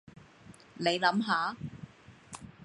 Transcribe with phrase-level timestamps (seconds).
[0.77, 1.55] 你諗下